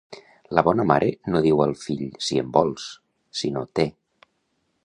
La 0.59 0.63
bona 0.67 0.85
mare 0.91 1.09
no 1.33 1.41
diu 1.47 1.61
al 1.67 1.75
fill 1.83 2.01
«si 2.29 2.41
en 2.45 2.51
vols», 2.57 2.89
sinó 3.43 3.67
«té». 3.81 3.91